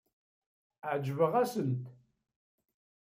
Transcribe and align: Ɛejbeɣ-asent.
Ɛejbeɣ-asent. 0.91 1.83